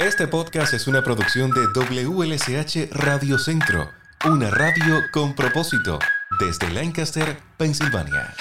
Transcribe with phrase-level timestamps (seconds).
[0.00, 3.90] Este podcast es una producción de WLSH Radio Centro,
[4.24, 5.98] una radio con propósito,
[6.40, 8.34] desde Lancaster, Pensilvania.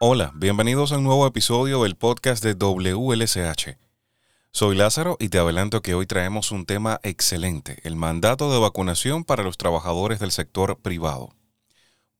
[0.00, 3.78] Hola, bienvenidos a un nuevo episodio del podcast de WLSH.
[4.50, 9.22] Soy Lázaro y te adelanto que hoy traemos un tema excelente, el mandato de vacunación
[9.22, 11.30] para los trabajadores del sector privado.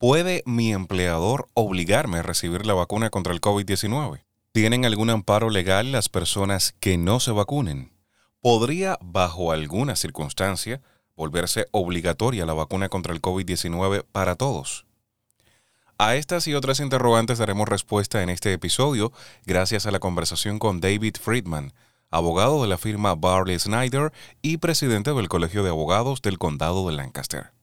[0.07, 4.23] ¿Puede mi empleador obligarme a recibir la vacuna contra el COVID-19?
[4.53, 7.91] ¿Tienen algún amparo legal las personas que no se vacunen?
[8.43, 10.83] ¿Podría, bajo alguna circunstancia,
[11.17, 14.85] volverse obligatoria la vacuna contra el COVID-19 para todos?
[15.97, 19.11] A estas y otras interrogantes daremos respuesta en este episodio
[19.47, 21.73] gracias a la conversación con David Friedman,
[22.11, 26.95] abogado de la firma Barley Snyder y presidente del Colegio de Abogados del Condado de
[26.95, 27.54] Lancaster.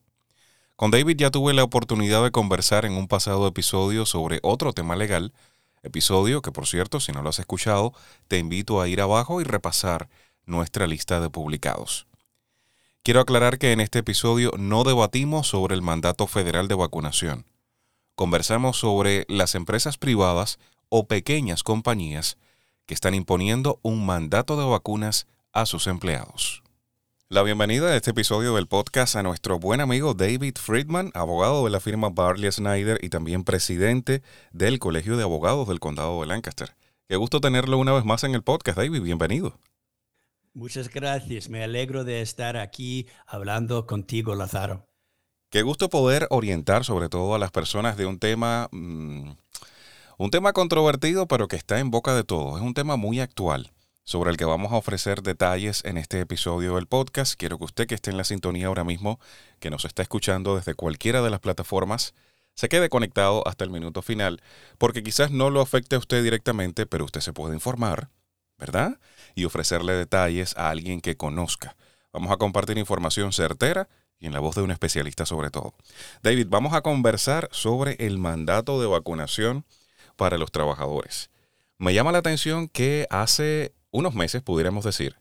[0.81, 4.95] Con David ya tuve la oportunidad de conversar en un pasado episodio sobre otro tema
[4.95, 5.31] legal,
[5.83, 7.93] episodio que por cierto, si no lo has escuchado,
[8.27, 10.09] te invito a ir abajo y repasar
[10.47, 12.07] nuestra lista de publicados.
[13.03, 17.45] Quiero aclarar que en este episodio no debatimos sobre el mandato federal de vacunación.
[18.15, 20.57] Conversamos sobre las empresas privadas
[20.89, 22.39] o pequeñas compañías
[22.87, 26.63] que están imponiendo un mandato de vacunas a sus empleados.
[27.31, 31.69] La bienvenida a este episodio del podcast a nuestro buen amigo David Friedman, abogado de
[31.69, 36.75] la firma Barley Snyder y también presidente del Colegio de Abogados del Condado de Lancaster.
[37.07, 39.01] Qué gusto tenerlo una vez más en el podcast, David.
[39.01, 39.57] Bienvenido.
[40.53, 41.47] Muchas gracias.
[41.47, 44.85] Me alegro de estar aquí hablando contigo, Lázaro.
[45.49, 49.31] Qué gusto poder orientar sobre todo a las personas de un tema mm,
[50.17, 52.57] un tema controvertido, pero que está en boca de todos.
[52.57, 53.71] Es un tema muy actual
[54.03, 57.35] sobre el que vamos a ofrecer detalles en este episodio del podcast.
[57.35, 59.19] Quiero que usted que esté en la sintonía ahora mismo,
[59.59, 62.13] que nos está escuchando desde cualquiera de las plataformas,
[62.55, 64.41] se quede conectado hasta el minuto final,
[64.77, 68.09] porque quizás no lo afecte a usted directamente, pero usted se puede informar,
[68.57, 68.99] ¿verdad?
[69.35, 71.75] Y ofrecerle detalles a alguien que conozca.
[72.11, 73.87] Vamos a compartir información certera
[74.19, 75.73] y en la voz de un especialista sobre todo.
[76.21, 79.65] David, vamos a conversar sobre el mandato de vacunación
[80.15, 81.31] para los trabajadores.
[81.77, 85.15] Me llama la atención que hace unos meses, pudiéramos decir,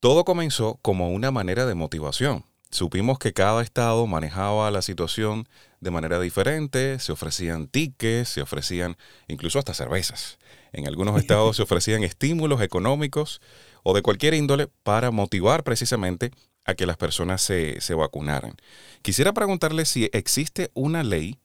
[0.00, 2.44] todo comenzó como una manera de motivación.
[2.70, 5.48] Supimos que cada estado manejaba la situación
[5.80, 10.38] de manera diferente, se ofrecían tickets, se ofrecían incluso hasta cervezas.
[10.72, 13.40] En algunos estados se ofrecían estímulos económicos
[13.82, 16.30] o de cualquier índole para motivar precisamente
[16.64, 18.54] a que las personas se, se vacunaran.
[19.02, 21.38] Quisiera preguntarle si existe una ley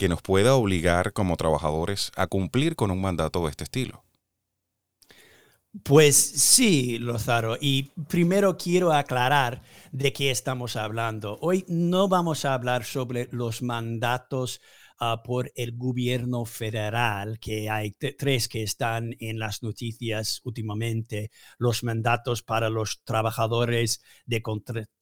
[0.00, 4.02] que nos pueda obligar como trabajadores a cumplir con un mandato de este estilo?
[5.84, 7.56] Pues sí, Lozaro.
[7.60, 11.38] Y primero quiero aclarar de qué estamos hablando.
[11.40, 14.60] Hoy no vamos a hablar sobre los mandatos
[14.98, 21.84] ah, por el gobierno federal, que hay tres que están en las noticias últimamente, los
[21.84, 24.42] mandatos para los trabajadores de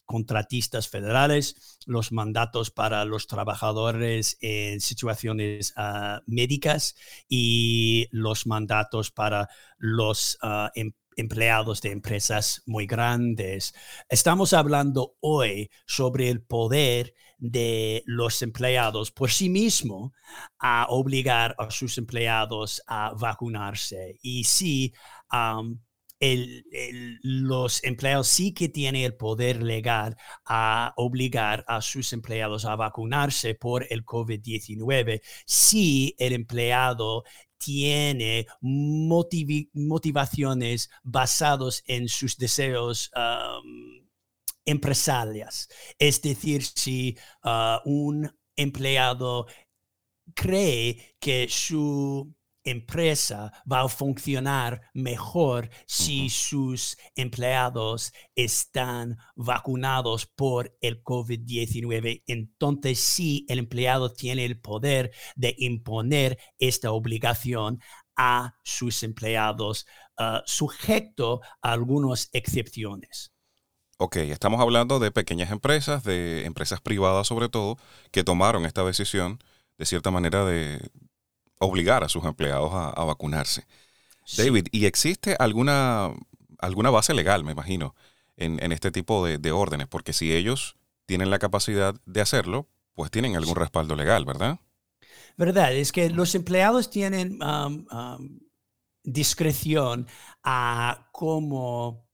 [0.09, 6.97] contratistas federales, los mandatos para los trabajadores en situaciones ah, médicas
[7.29, 13.75] y los mandatos para los ah, em, empleados de empresas muy grandes.
[14.09, 20.15] Estamos hablando hoy sobre el poder de los empleados por sí mismo
[20.59, 24.19] a obligar a sus empleados a vacunarse.
[24.23, 24.95] Y sí,
[26.21, 33.55] los empleados sí que tienen el poder legal a obligar a sus empleados a vacunarse
[33.55, 37.25] por el COVID-19 si el empleado
[37.59, 43.11] tiene motivaciones basadas en sus deseos
[44.65, 45.69] empresariales.
[45.99, 49.47] Es decir, si ah, un empleado
[50.35, 52.35] cree que su
[52.71, 62.23] empresa va a funcionar mejor si sus empleados están vacunados por el COVID-19.
[62.27, 67.81] Entonces sí, el empleado tiene el poder de imponer esta obligación
[68.17, 69.87] a sus empleados,
[70.19, 73.33] uh, sujeto a algunas excepciones.
[73.99, 77.79] Ok, estamos hablando de pequeñas empresas, de empresas privadas sobre todo,
[78.13, 79.39] que tomaron esta decisión
[79.77, 80.91] de cierta manera de,
[81.59, 83.67] obligar a sus empleados a, vacunarse.
[84.37, 86.13] David, ¿y existe alguna,
[86.59, 87.95] alguna base legal, me imagino,
[88.37, 89.89] en, este tipo de, órdenes?
[89.89, 90.77] Porque si ellos
[91.07, 94.59] tienen la capacidad de hacerlo, pues tienen algún respaldo legal, ¿verdad?
[95.37, 98.41] Verdad, es que los empleados tienen um, um,
[99.05, 100.07] discreción
[100.43, 102.09] a cómo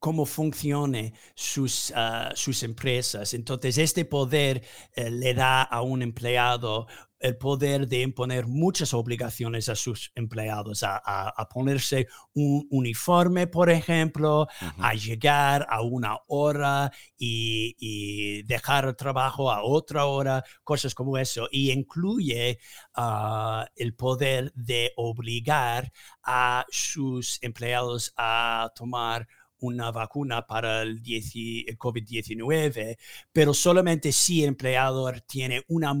[0.00, 3.34] cómo funcionen sus, ah, sus empresas.
[3.34, 4.64] Entonces, este poder
[4.94, 6.88] eh, le da a un empleado
[7.20, 14.48] el poder de imponer muchas obligaciones a sus empleados, a, ponerse un uniforme, por ejemplo,
[14.78, 21.48] a llegar a una hora y, dejar el trabajo a otra hora, cosas como eso.
[21.50, 22.58] Y incluye
[22.94, 29.28] ah, el poder de obligar a sus empleados a tomar
[29.60, 32.98] una vacuna para el, COVID-19,
[33.32, 35.92] pero solamente si el empleador tiene una,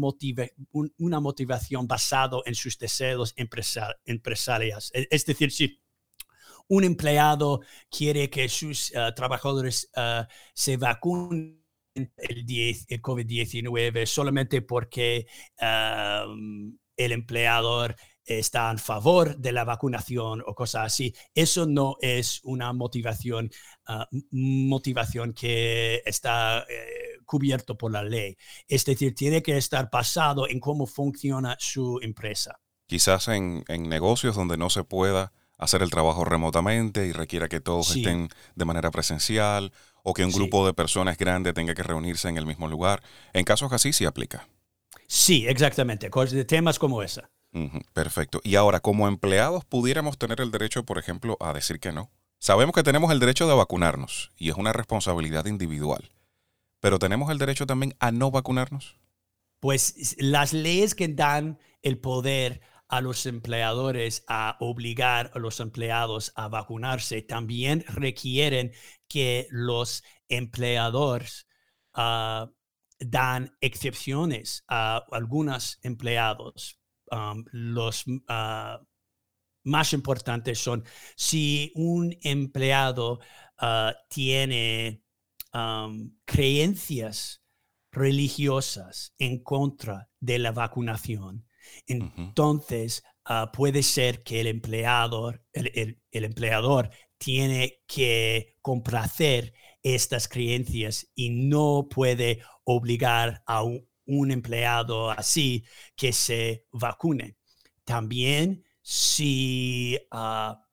[0.98, 3.34] una motivación basada en sus deseos
[4.04, 4.90] empresariales.
[4.94, 5.80] E-, es decir, si
[6.68, 7.60] un empleado
[7.90, 10.24] quiere que sus uh, trabajadores uh,
[10.54, 11.60] se vacunen
[11.94, 15.26] el, el COVID-19 solamente porque
[16.96, 21.14] el empleador está en favor de la vacunación o cosas así.
[21.34, 23.50] Eso no es una motivación,
[23.86, 28.36] ah, motivación que está eh, cubierto por la ley.
[28.68, 32.60] Es decir, tiene que estar basado en cómo funciona su empresa.
[32.86, 37.94] Quizás en, negocios donde no se pueda hacer el trabajo remotamente y requiera que todos
[37.94, 39.72] estén de manera presencial
[40.02, 43.02] o que un grupo de personas grande tenga que reunirse en el mismo lugar.
[43.32, 44.48] En casos así sí aplica.
[45.06, 46.10] Sí, exactamente.
[46.46, 47.30] Temas como esa
[47.92, 48.40] perfecto.
[48.44, 52.10] Y ahora, como empleados, pudiéramos tener el derecho, por ejemplo, a decir que no.
[52.38, 56.10] Sabemos que tenemos el derecho de vacunarnos y es una responsabilidad individual,
[56.80, 58.96] pero tenemos el derecho también a no vacunarnos.
[59.60, 66.32] Pues las leyes que dan el poder a los empleadores a obligar a los empleados
[66.34, 68.72] a vacunarse también requieren
[69.06, 71.46] que los empleadores
[71.94, 72.50] uh,
[72.98, 76.79] dan excepciones a algunos empleados
[77.10, 78.78] Um, los uh,
[79.64, 80.84] más importantes son
[81.16, 83.20] si un empleado
[83.60, 85.02] uh, tiene
[85.52, 87.42] um, creencias
[87.90, 91.46] religiosas en contra de la vacunación,
[91.86, 99.52] entonces uh, puede ser que el empleador, el, empleador tiene que complacer
[99.82, 103.64] estas creencias y no puede obligar a
[104.10, 105.64] un, empleado así
[105.96, 107.36] que se vacune.
[107.84, 110.66] También si ah,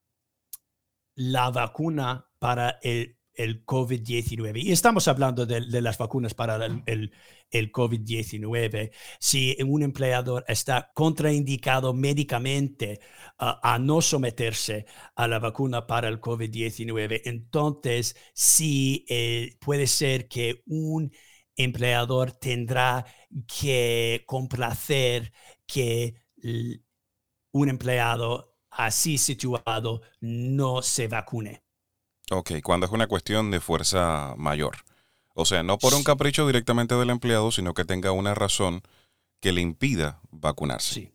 [1.16, 3.14] la vacuna para el,
[3.66, 7.12] COVID-19, y estamos hablando de, las vacunas para el,
[7.52, 13.00] COVID-19, si un empleador está contraindicado médicamente
[13.38, 20.28] ah, a no someterse a la vacuna para el COVID-19, entonces sí eh, puede ser
[20.28, 21.12] que un
[21.58, 23.06] empleador tendrá
[23.46, 25.34] que complacer
[25.66, 26.16] que
[27.52, 31.64] un empleado así situado no se vacune.
[32.32, 34.78] Ok, cuando es una cuestión de fuerza mayor.
[35.34, 38.82] O sea, no por un capricho directamente del empleado, sino que tenga una razón
[39.40, 40.94] que le impida vacunarse.
[40.94, 41.14] Sí.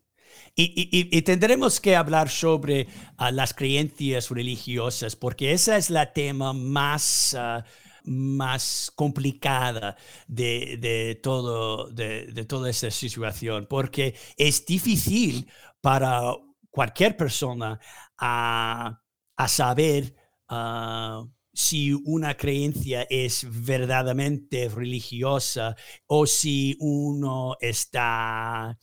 [0.55, 2.87] Y, tendremos que hablar sobre
[3.17, 7.65] ah, las creencias religiosas, porque esa es la tema más ah,
[8.05, 9.97] más complicada
[10.27, 15.49] de, todo, de, toda esta situación, porque es difícil
[15.81, 16.35] para
[16.71, 17.79] cualquier persona
[18.19, 18.99] a,
[19.49, 20.15] saber
[20.49, 25.77] ah, si una creencia es verdaderamente religiosa
[26.07, 28.79] o si uno está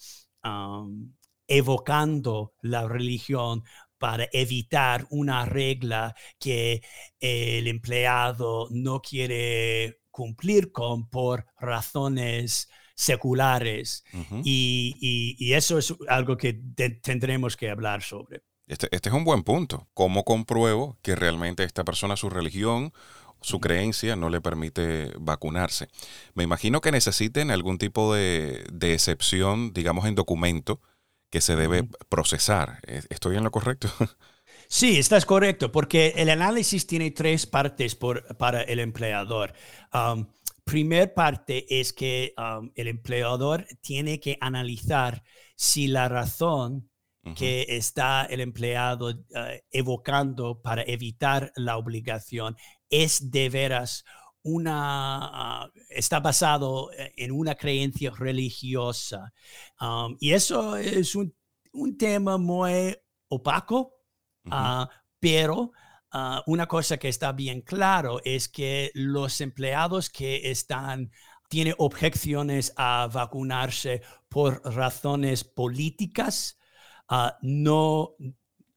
[1.48, 3.64] evocando la religión
[4.00, 6.82] para evitar una regla que
[7.20, 14.03] el empleado no quiere cumplir con por razones seculares.
[14.44, 16.53] y, eso es algo que
[17.01, 18.41] tendremos que hablar sobre.
[18.68, 19.88] Este, este, es un buen punto.
[19.94, 22.94] ¿Cómo compruebo que realmente esta persona, su religión,
[23.41, 25.88] su creencia no le permite vacunarse?
[26.36, 30.82] Me imagino que necesiten algún tipo de, de excepción, digamos, en documento
[31.30, 32.80] que se debe procesar.
[32.88, 33.90] ¿E-, ¿Estoy en lo correcto?
[34.72, 37.98] Sí, estás correcto, porque el análisis tiene tres partes
[38.38, 39.52] para el empleador.
[39.92, 40.28] Um,
[40.64, 45.24] primer parte es que um, el empleador tiene que analizar
[45.56, 46.88] si la razón
[47.36, 49.16] que está el empleado uh,
[49.72, 52.56] evocando para evitar la obligación
[52.90, 54.04] es de veras
[54.43, 59.34] una, ah, está basado eh, en una creencia religiosa.
[59.79, 61.34] Um, y eso es un,
[61.98, 63.96] tema muy opaco,
[64.50, 65.72] ah, pero
[66.12, 71.12] ah, una cosa que está bien claro es que los empleados que están
[71.50, 76.60] tienen objeciones a vacunarse por razones políticas,
[77.41, 78.15] no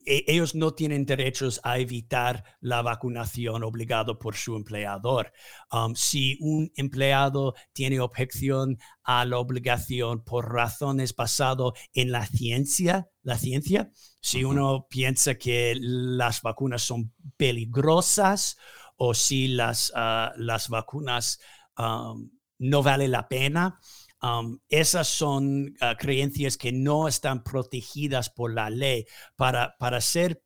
[0.05, 5.33] ellos no tienen derechos a evitar la vacunación obligado por su empleador.
[5.71, 13.09] Um, si un empleado tiene objeción a la obligación por razones basadas en la ciencia,
[13.23, 13.91] la ciencia,
[14.21, 18.57] si uno piensa que las vacunas son peligrosas
[18.97, 21.41] o si las, ah, las vacunas
[21.77, 23.81] um, no vale la pena,
[24.23, 29.05] Um, esas son uh, creencias que no están protegidas por la ley.
[29.37, 30.43] Para, para ser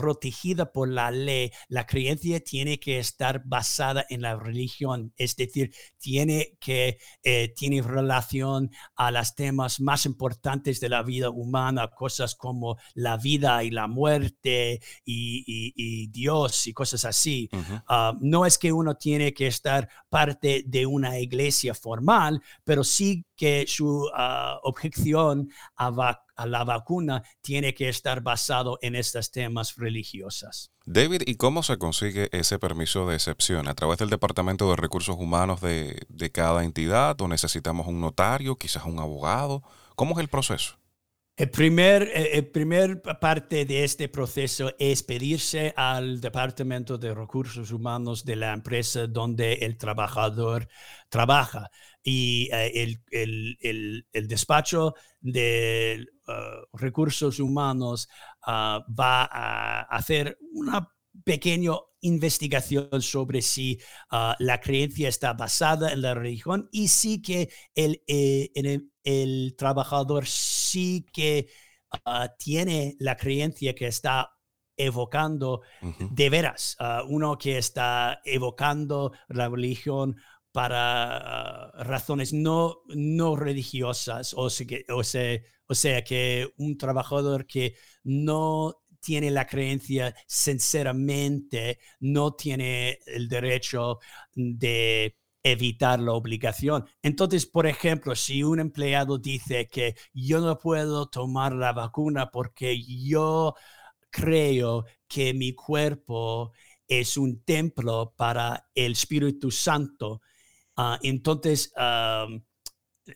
[0.00, 5.74] protegida por la ley, la creencia tiene que estar basada en la religión, es decir,
[5.98, 12.34] tiene que eh, tiene relación a los temas más importantes de la vida humana, cosas
[12.34, 17.50] como la vida y la muerte y, Dios y cosas así.
[17.86, 23.26] Ah, no es que uno tiene que estar parte de una iglesia formal, pero sí
[23.36, 25.90] que su ah, objeción a,
[26.46, 30.70] la vacuna tiene que estar basado en estos temas religiosos.
[30.86, 33.68] David, ¿y cómo se consigue ese permiso de excepción?
[33.68, 38.84] ¿A través del Departamento de Recursos Humanos de, cada entidad o necesitamos un notario, quizás
[38.84, 39.62] un abogado?
[39.94, 40.80] ¿Cómo es el proceso?
[41.36, 47.70] El primer, eh, el primer parte de este proceso es pedirse al Departamento de Recursos
[47.70, 50.68] Humanos de la empresa donde el trabajador
[51.08, 51.70] trabaja
[52.02, 58.08] y eh, el, despacho de uh, recursos humanos
[58.46, 60.88] uh, va a hacer una
[61.24, 63.78] pequeña investigación sobre si
[64.12, 68.50] uh, la creencia está basada en la religión y sí que el, eh,
[69.04, 71.48] el, trabajador sí que
[72.38, 74.32] tiene la creencia que está
[74.76, 76.76] evocando de veras,
[77.08, 80.16] uno que está evocando la religión
[80.52, 86.76] para ah, razones no, no religiosas, o sea, que, o, sea, o sea, que un
[86.76, 93.98] trabajador que no tiene la creencia sinceramente, no tiene el derecho
[94.34, 96.86] de evitar la obligación.
[97.02, 102.82] Entonces, por ejemplo, si un empleado dice que yo no puedo tomar la vacuna porque
[102.82, 103.54] yo
[104.10, 106.52] creo que mi cuerpo
[106.86, 110.22] es un templo para el Espíritu Santo,
[110.82, 111.74] Ah, entonces,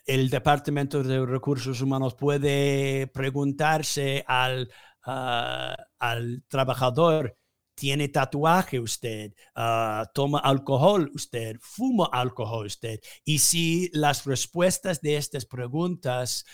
[0.06, 4.71] el Departamento de Recursos Humanos puede preguntarse al,
[5.06, 7.38] ah, al trabajador,
[7.75, 9.33] ¿tiene tatuaje usted?
[9.54, 11.56] Ah, ¿Toma alcohol usted?
[11.61, 13.00] ¿Fuma alcohol usted?
[13.25, 16.44] Y si las respuestas de estas preguntas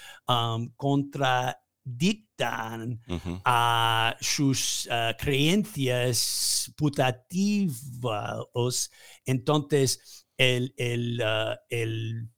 [0.76, 3.00] contradictan
[3.44, 4.88] a sus
[5.18, 8.92] creencias putativas,
[9.24, 12.30] entonces Ah, el,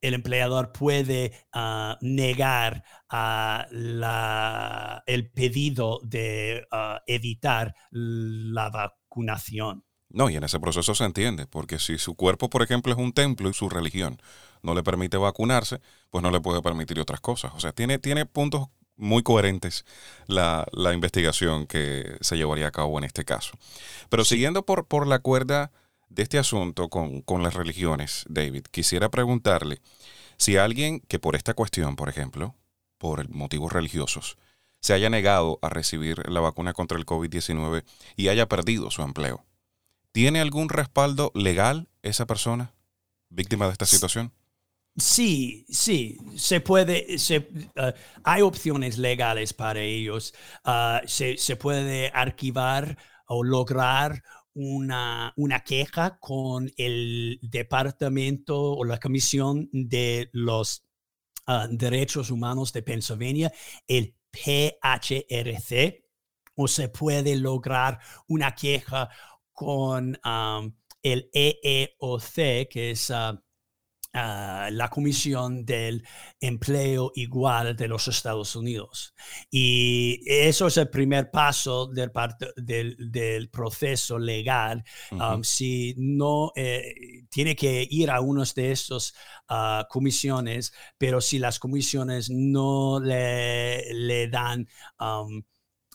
[0.00, 6.66] el, empleador puede ah, negar uh, la, el pedido de
[7.06, 9.84] evitar la vacunación.
[10.08, 13.12] No, y en ese proceso se entiende, porque si su cuerpo, por ejemplo, es un
[13.12, 14.20] templo y su religión
[14.62, 17.52] no le permite vacunarse, pues no le puede permitir otras cosas.
[17.54, 19.84] O sea, tiene, tiene puntos muy coherentes
[20.26, 23.52] la, la investigación que se llevaría a cabo en este caso.
[24.08, 25.72] Pero siguiendo por, por la cuerda
[26.08, 29.80] de este asunto con, las religiones, David, quisiera preguntarle
[30.36, 32.54] si alguien que por esta cuestión, por ejemplo,
[32.98, 34.38] por motivos religiosos,
[34.80, 37.84] se haya negado a recibir la vacuna contra el COVID-19
[38.16, 39.44] y haya perdido su empleo,
[40.12, 42.74] ¿tiene algún respaldo legal esa persona
[43.28, 44.32] víctima de esta situación?
[44.98, 47.92] Sí, sí, se puede, se, uh,
[48.24, 50.32] hay opciones legales para ellos.
[50.64, 52.96] Uh, se, se, puede archivar
[53.26, 54.22] o lograr
[54.56, 60.82] una, una queja con el Departamento o la Comisión de los
[61.46, 63.52] ah, Derechos Humanos de Pennsylvania,
[63.86, 66.04] el PHRC,
[66.54, 69.10] o se puede lograr una queja
[69.52, 70.66] con ah,
[71.02, 73.38] el EEOC, que es uh,
[74.16, 76.06] la Comisión del
[76.40, 79.14] Empleo Igual de los Estados Unidos.
[79.50, 82.10] Y eso es el primer paso del,
[82.98, 84.82] del, proceso legal.
[85.10, 89.14] Um, si no, eh, tiene que ir a uno de esas
[89.48, 94.66] ah, comisiones, pero si las comisiones no le, le dan...
[94.98, 95.42] Um,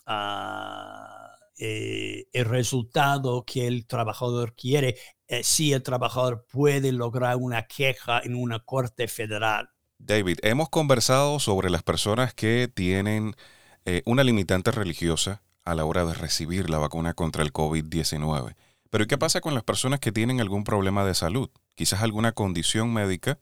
[0.06, 1.21] ah,
[1.64, 4.96] eh, el resultado que el trabajador quiere,
[5.28, 9.70] eh, si el trabajador puede lograr una queja en una corte federal.
[9.96, 13.36] David, hemos conversado sobre las personas que tienen
[13.84, 18.56] eh, una limitante religiosa a la hora de recibir la vacuna contra el COVID-19.
[18.90, 21.48] Pero ¿qué pasa con las personas que tienen algún problema de salud?
[21.76, 23.38] Quizás alguna condición médica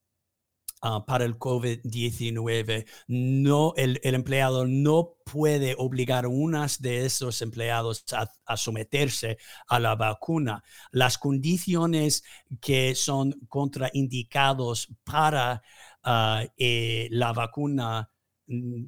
[0.82, 8.04] Ah, para el COVID-19, no, el, empleado no puede obligar a unas de esos empleados
[8.12, 9.38] a, someterse
[9.68, 10.62] a la vacuna.
[10.92, 12.24] Las condiciones
[12.60, 15.62] que son contraindicados para
[16.06, 18.10] ah, eh, la vacuna
[18.46, 18.84] mm,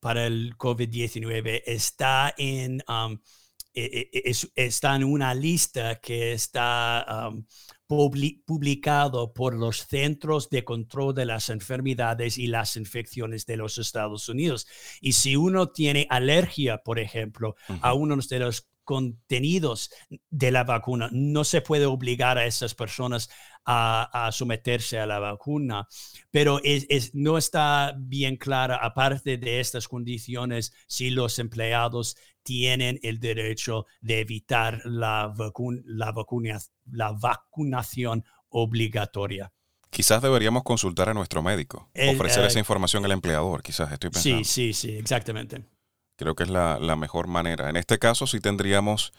[0.00, 2.82] para el COVID-19 está en,
[3.74, 7.30] e, e, está en una lista que está
[7.88, 14.28] publicado por los Centros de Control de las Enfermedades y las Infecciones de los Estados
[14.28, 14.66] Unidos.
[15.00, 19.90] Y si uno tiene alergia, por ejemplo, a uno de los contenidos
[20.30, 23.28] de la vacuna, no se puede obligar a esas personas
[23.66, 25.86] a, someterse a la vacuna,
[26.30, 33.20] pero es, no está bien clara, aparte de estas condiciones, si los empleados tienen el
[33.20, 35.34] derecho de evitar la,
[35.84, 36.14] la,
[36.90, 39.52] la vacunación obligatoria.
[39.90, 44.44] Quizás deberíamos consultar a nuestro médico, ofrecer esa eh, información al empleador, quizás estoy pensando.
[44.44, 45.77] Sí, sí, sí, exactamente.
[46.18, 47.70] Creo que es la, la mejor manera.
[47.70, 49.14] En este caso sí tendríamos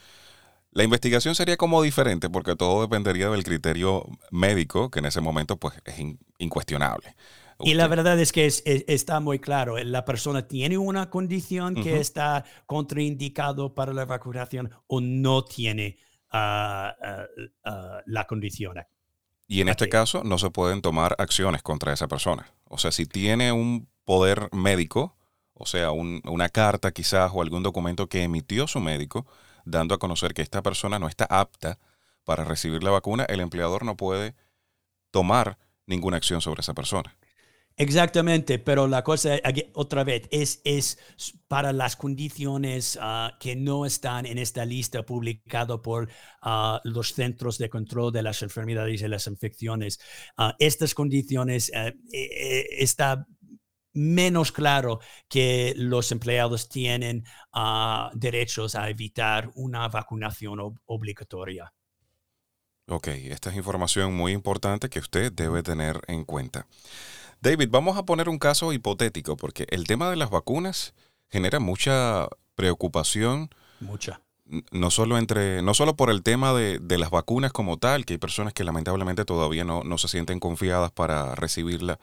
[0.72, 5.58] la investigación sería como diferente porque todo dependería del criterio médico, que en ese momento
[5.58, 5.96] pues es
[6.38, 7.16] incuestionable.
[7.62, 8.48] Y la verdad es que
[8.88, 15.02] está muy claro, la persona tiene una condición que está contraindicado para la vacunación o
[15.02, 15.98] no tiene
[16.32, 16.96] ah,
[18.06, 18.78] la condición.
[19.48, 22.54] Y en este caso no se pueden tomar acciones contra esa persona.
[22.66, 25.18] O sea, si tiene un poder médico,
[25.60, 29.28] o sea, una carta quizás o algún documento que emitió su médico,
[29.66, 31.80] dando a conocer que esta persona no está apta
[32.24, 34.36] para recibir la vacuna, el empleador no puede
[35.12, 37.16] tomar ninguna acción sobre esa persona.
[37.76, 39.38] Exactamente, pero la cosa,
[39.74, 40.98] otra vez, es, es
[41.48, 46.10] para las condiciones ah, que no están en esta lista publicada por
[46.42, 50.00] ah, los Centros de Control de las Enfermedades y las Infecciones.
[50.36, 53.26] Ah, estas condiciones eh, eh, está
[53.94, 61.74] menos claro que los empleados tienen ah, derechos a evitar una vacunación obligatoria.
[62.88, 66.66] Ok, esta es información muy importante que usted debe tener en cuenta.
[67.42, 70.94] David, vamos a poner un caso hipotético porque el tema de las vacunas
[71.30, 73.50] genera mucha preocupación.
[73.80, 74.22] Mucha.
[74.72, 78.18] No solo, entre, no solo por el tema de, las vacunas como tal, que hay
[78.18, 82.00] personas que lamentablemente todavía no, no se sienten confiadas para recibirla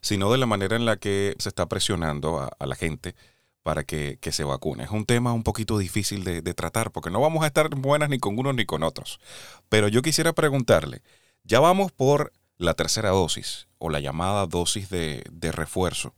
[0.00, 3.14] sino de la manera en la que se está presionando a, la gente
[3.62, 4.84] para que, se vacune.
[4.84, 8.18] Es un tema un poquito difícil de, tratar porque no vamos a estar buenas ni
[8.18, 9.20] con unos ni con otros.
[9.68, 11.02] Pero yo quisiera preguntarle,
[11.44, 16.14] ya vamos por la tercera dosis o la llamada dosis de, de refuerzo,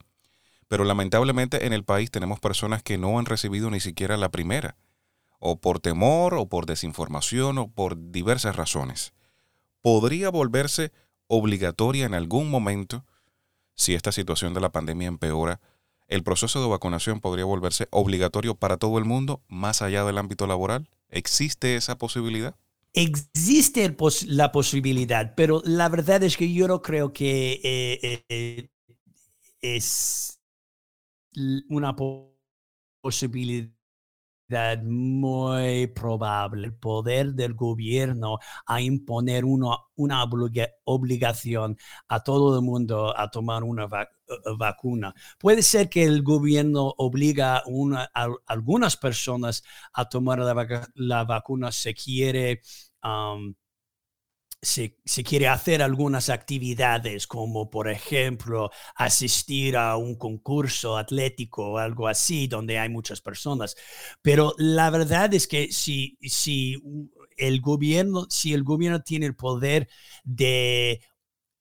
[0.69, 4.77] pero lamentablemente en el país tenemos personas que no han recibido ni siquiera la primera,
[5.39, 9.13] o por temor o por desinformación o por diversas razones.
[9.81, 10.93] ¿Podría volverse
[11.27, 13.05] obligatoria en algún momento
[13.75, 15.61] si esta situación de la pandemia empeora,
[16.09, 20.47] ¿el proceso de vacunación podría volverse obligatorio para todo el mundo, más allá del ámbito
[20.47, 20.89] laboral?
[21.09, 22.57] ¿Existe esa posibilidad?
[22.95, 28.69] Existe la posibilidad, pero la verdad es que yo no creo que eh, eh,
[29.63, 30.39] es
[31.69, 31.97] una
[33.01, 33.71] posibilidad
[34.85, 40.25] muy probable el poder del gobierno a imponer una
[40.85, 41.77] obligación
[42.09, 45.15] a todo el mundo a tomar una eh, vacuna.
[45.39, 47.59] Puede ser que el gobierno obliga
[48.15, 49.63] a, algunas personas
[49.93, 50.39] a tomar
[50.95, 52.63] la, vacuna si quiere
[54.63, 54.95] se,
[55.25, 62.47] quiere hacer algunas actividades, como por ejemplo asistir a un concurso atlético o algo así,
[62.47, 63.75] donde hay muchas personas.
[64.23, 66.81] Pero la verdad es que si, si
[67.37, 69.89] el gobierno, si el gobierno tiene el poder
[70.23, 71.01] de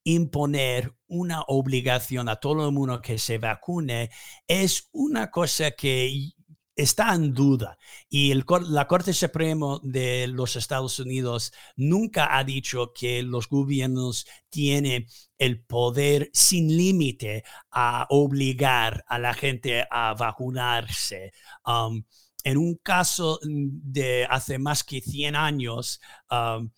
[0.03, 4.11] imponer una obligación a todo el mundo que se vacune,
[4.47, 6.31] es una cosa que
[6.75, 7.77] está en duda.
[8.09, 14.25] Y el, la Corte Suprema de los Estados Unidos nunca ha dicho que los gobiernos
[14.49, 15.05] tienen
[15.37, 21.33] el poder sin límite a obligar a la gente a vacunarse.
[21.65, 22.03] Um,
[22.43, 26.69] en un caso de hace más que 100 años, um,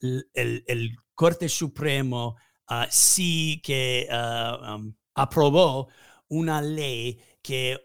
[0.00, 2.36] el, Corte Supremo
[2.70, 5.88] uh, sí que uh, um, aprobó
[6.28, 7.78] una ley que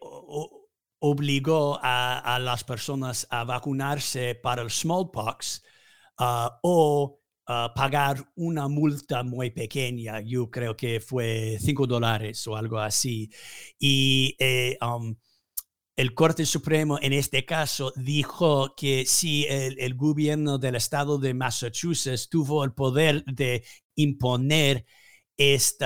[1.00, 5.64] obligó a, las personas a vacunarse para el smallpox
[6.20, 12.56] uh, o uh, pagar una multa muy pequeña, yo creo que fue 5 dólares o
[12.56, 13.30] algo así.
[13.80, 15.16] Y eh, um,
[15.98, 22.30] el Corte Supremo en este caso dijo que si el, gobierno del estado de Massachusetts
[22.30, 23.64] tuvo el poder de
[23.96, 24.86] imponer
[25.38, 25.86] este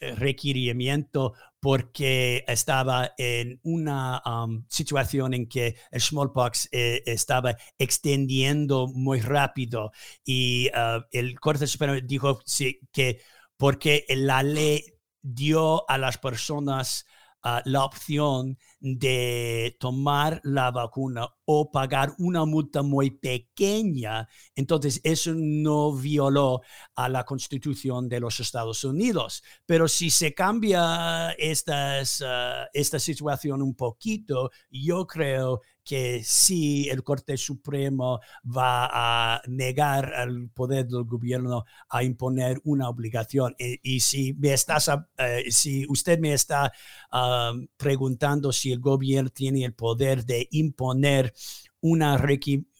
[0.00, 1.34] requerimiento
[1.66, 9.90] porque estaba en una um, situación en que el smallpox eh, estaba extendiendo muy rápido
[10.24, 13.20] y uh, el Corte Supremo dijo sí, que
[13.56, 14.84] porque la ley
[15.20, 17.04] dio a las personas
[17.42, 18.56] uh, la opción
[18.94, 26.60] de tomar la vacuna o pagar una multa muy pequeña, entonces eso no violó
[26.94, 29.42] a la constitución de los Estados Unidos.
[29.66, 37.36] Pero si se cambia uh, esta situación un poquito, yo creo que si el Corte
[37.36, 38.88] Supremo va
[39.36, 43.54] a negar el poder del gobierno a imponer una obligación.
[43.58, 46.72] Y, si me estás, eh, si usted me está
[47.12, 51.32] um, preguntando si el gobierno tiene el poder de imponer
[51.80, 52.20] una,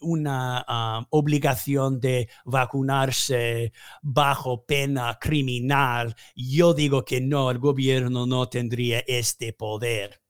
[0.01, 8.49] una um, obligación de vacunarse bajo pena criminal, yo digo que no, el gobierno no
[8.49, 10.26] tendría este poder.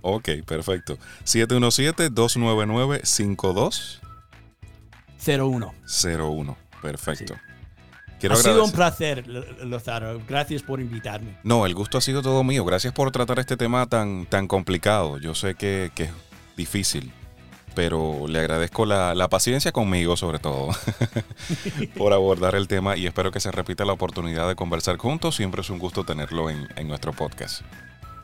[0.02, 0.98] Ok, perfecto.
[1.24, 4.00] 717-299-5201.
[5.24, 5.74] 01.
[6.82, 7.34] Perfecto.
[8.28, 10.20] ha sido un placer, Lozaro.
[10.28, 11.38] Gracias por invitarme.
[11.44, 12.64] No, el gusto ha sido todo mío.
[12.64, 15.18] Gracias por tratar este tema tan, tan complicado.
[15.18, 16.10] Yo sé que, que es
[16.56, 17.12] difícil
[17.74, 20.68] pero le agradezco la, paciencia conmigo sobre todo
[21.96, 25.36] por abordar el tema y espero que se repita la oportunidad de conversar juntos.
[25.36, 27.62] Siempre es un gusto tenerlo en, en nuestro podcast.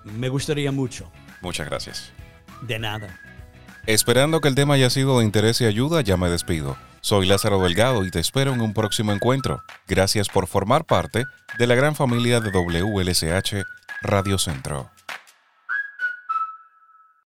[0.05, 1.11] Me gustaría mucho.
[1.41, 2.13] Muchas gracias.
[2.63, 3.21] De nada.
[3.87, 6.77] Esperando que el tema haya sido de interés y ayuda, ya me despido.
[7.01, 9.63] Soy Lázaro Delgado y te espero en un próximo encuentro.
[9.87, 11.25] Gracias por formar parte
[11.59, 13.65] de la gran familia de WLSH
[14.03, 14.91] Radio Centro.